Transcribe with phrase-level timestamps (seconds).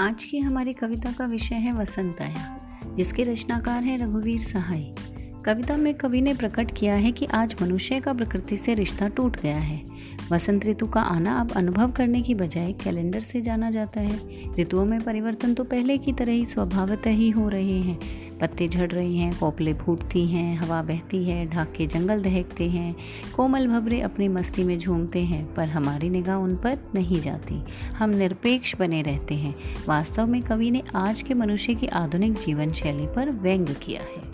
[0.00, 2.58] आज की हमारी कविता का विषय है वसंत आया
[2.94, 4.82] जिसके रचनाकार हैं रघुवीर सहाय।
[5.48, 9.40] कविता में कवि ने प्रकट किया है कि आज मनुष्य का प्रकृति से रिश्ता टूट
[9.40, 9.82] गया है।
[10.32, 14.20] वसंत ऋतु का आना अब अनुभव करने की बजाय कैलेंडर से जाना जाता है।
[14.60, 17.98] ऋतुओं में परिवर्तन तो पहले की तरह ही स्वभावतः ही हो रहे हैं।
[18.38, 22.96] पत्ते झड़ रहे हैं, कोपले फूटती हैं, हवा बहती है, ढाक जंगल दहकते हैं।
[23.36, 27.62] कोमल भबरे अपनी मस्ती में झूमते हैं, पर हमारी निगाह उन पर नहीं जाती।
[27.98, 29.54] हम निरपेक्ष बने रहते हैं।
[29.88, 34.27] वास्तव में कवि ने आज के मनुष्य की आधुनिक जीवन शैली पर व्यंग किया है।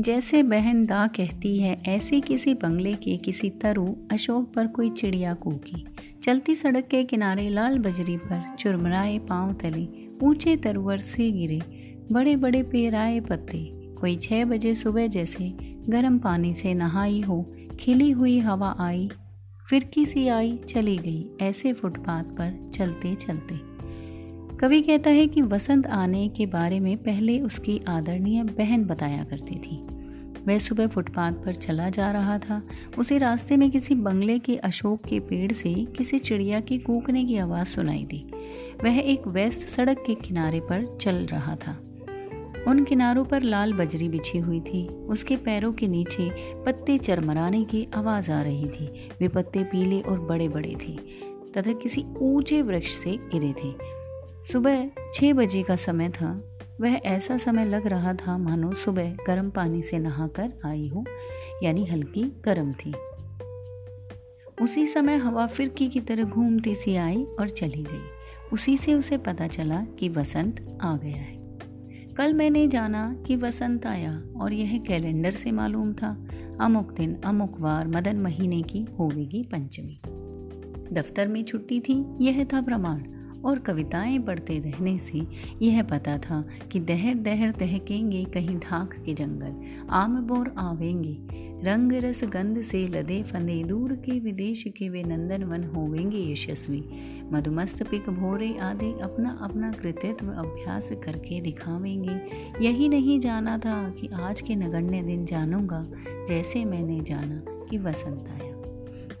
[0.00, 5.34] जैसे बहन दा कहती है, ऐसे किसी बंगले के किसी तरु अशोक पर कोई चिड़िया
[5.34, 5.84] कूकी
[6.22, 9.86] चलती सड़क के किनारे लाल बजरी पर चुरमराए पाँव तले
[10.22, 11.60] ऊँचे तरवर से गिरे।
[12.12, 13.64] बड़े बड़े पेराए पत्ते,
[14.00, 15.52] कोई छह बजे सुबह जैसे
[15.88, 17.42] गर्म पानी से नहाई हो,
[17.80, 19.08] खिली हुई हवा आई,
[19.68, 23.69] फिरकी सी आई, चली गई ऐसे फुटपाथ पर चलते चलते
[24.60, 29.54] कवि कहता है कि वसंत आने के बारे में पहले उसकी आदरणीय बहन बताया करती
[29.54, 29.76] थी।
[30.48, 32.62] वह सुबह फुटपाथ पर चला जा रहा था।
[32.98, 37.36] उसे रास्ते में किसी बंगले के अशोक के पेड़ से किसी चिड़िया की कूकने की
[37.36, 38.30] आवाज़ सुनाई दी।
[38.84, 41.72] वह एक वेस्ट सड़क के किनारे पर चल रहा था।
[42.68, 46.30] उन किनारों पर लाल बजरी बिछी हुई थी। उसके पैरों के नीचे
[46.64, 50.98] पत्ते चरमराने की आवाज़ आ रही थी। वे पत्ते पीले और बड़े बड़े थे
[51.56, 53.99] तथा किसी ऊँचे वृक्ष से गिरे थे।
[54.42, 59.50] सुबह छः बजे का समय था। वह ऐसा समय लग रहा था, मानो सुबह गर्म
[59.50, 61.04] पानी से नहाकर आई हो,
[61.62, 62.94] यानी हल्की गर्म थी।
[64.62, 68.02] उसी समय हवा फिरकी की तरह घूमती सी आई और चली गई।
[68.52, 71.40] उसी से उसे पता चला कि वसंत आ गया है।
[72.16, 76.28] कल मैंने जाना कि वसंत आया और यह कैलेंडर से मालूम था,
[76.60, 80.00] अमुक दिन अमुक वार मदन महीने की होवेगी पंचमी।
[80.92, 83.02] दफ्तर में छुट्टी थी, यह था प्रमाण।
[83.44, 85.26] और कविताएँ पढ़ते रहने से
[85.62, 91.18] यह पता था कि दहर दहर दहकेंगे कहीं ढाक के जंगल, आम बोर आवेंगे।
[91.64, 96.84] रंग रस गंध से लदे फंदे, दूर के विदेश के वे नंदन वन होवेंगे यशस्वी।
[97.32, 102.20] मधुमस्त पिक भोरे आदि अपना अपना कृतित्व अभ्यास करके दिखावेंगे।
[102.66, 105.86] यही नहीं जाना था कि आज के नगण्य दिन जानूँगा,
[106.28, 108.50] जैसे मैंने जाना कि वसंत आया।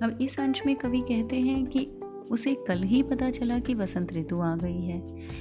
[0.06, 1.88] अब इस अंश में कवि कहते हैं कि
[2.30, 4.98] उसे कल ही पता चला कि वसंत ऋतु आ गई है।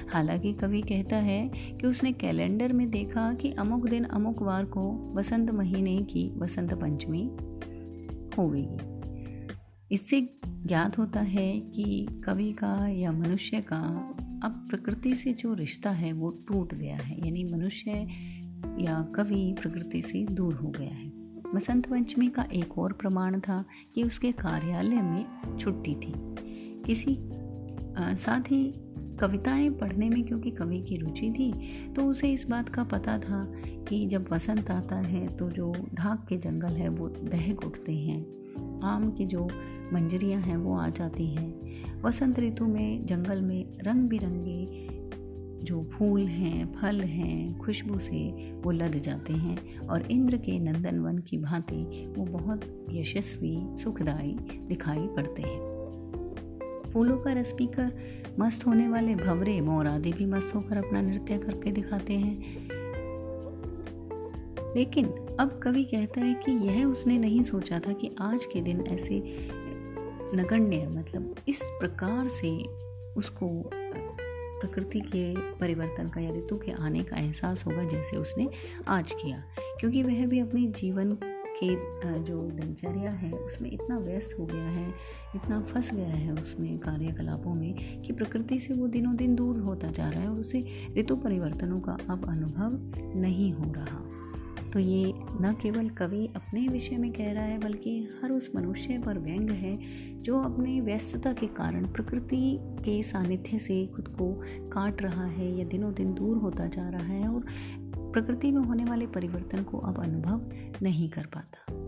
[0.08, 5.14] हालाँकि कवि कहता है कि उसने कैलेंडर में देखा कि अमुक दिन अमुक वार को
[5.16, 7.30] वसंत महीने की वसंत पंचमी
[8.38, 8.68] होगी
[9.92, 15.90] इससे ज्ञात होता है कि कवि का या मनुष्य का अब प्रकृति से जो रिश्ता
[15.90, 17.92] है वो टूट गया है, यानी मनुष्य
[18.80, 21.12] या कवि प्रकृति से दूर हो गया है।
[21.56, 25.26] वसंत पंचमी का एक और प्रमाण था कि उसके कार्यालय में
[25.60, 26.29] छुट्टी थी।
[26.86, 27.20] किसी
[27.98, 28.74] आ, साथ ही
[29.20, 31.54] कविताएँ पढ़ने में क्योंकि कवि की रुचि थी
[31.94, 33.54] तो उसे इस बात का पता था
[33.90, 38.40] कि जब वसंत आता है तो जो ढाक के जंगल है वो दहक उठते हैं।
[38.84, 39.50] आम की जो
[39.94, 41.60] मंजरियाँ हैं वो आ जाती हैं।
[42.02, 44.88] वसंत ऋतु में जंगल में रंग बिरंगे
[45.64, 51.18] जो फूल हैं फल हैं खुशबू से वो लद जाते हैं और इंद्र के नंदनवन
[51.18, 55.79] की भांति वो बहुत यशस्वी सुखदायी दिखाई पड़ते हैं।
[56.90, 57.92] फूलों का रस पीकर
[58.40, 62.70] मस्त होने वाले भवरे मोर आदि भी मस्त होकर अपना नृत्य करके दिखाते हैं।
[64.76, 65.06] लेकिन
[65.40, 69.24] अब कवि कहता है कि यह उसने नहीं सोचा था कि आज के दिन ऐसे
[70.36, 72.64] नगण्य मतलब इस प्रकार से
[73.14, 73.70] उसको,
[74.60, 78.50] प्रकृति के परिवर्तन का या ऋतु के आने का एहसास होगा जैसे उसने
[78.88, 79.44] आज किया।
[79.80, 81.18] क्योंकि वह भी अपनी जीवन
[81.64, 84.94] के जो दिनचर्या है, उसमें इतना व्यस्त हो गया है,
[85.36, 89.92] इतना फंस गया है उसमें कार्यकलापों में कि प्रकृति से वो दिनों दिन दूर होता
[89.92, 90.66] जा रहा है और उसे
[90.98, 92.80] ऋतु परिवर्तनों का अब अनुभव
[93.20, 94.06] नहीं हो रहा।
[94.74, 98.98] तो ये न केवल कवि अपने विषय में कह रहा है, बल्कि हर उस मनुष्य
[99.06, 99.78] पर व्यंग है,
[100.22, 104.32] जो अपने व्यस्तता के कारण प्रकृति के सानिध्य से खुद को
[104.70, 107.46] काट रहा है या दिनों दिन दूर होता जा रहा है और
[108.12, 110.50] प्रकृति में होने वाले परिवर्तन को अब अनुभव
[110.82, 111.79] नहीं कर पाता।